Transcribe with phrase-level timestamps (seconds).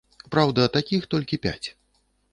[0.35, 1.67] Праўда, такіх толькі пяць.